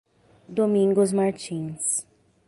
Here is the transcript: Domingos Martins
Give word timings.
Domingos 0.49 1.13
Martins 1.13 2.07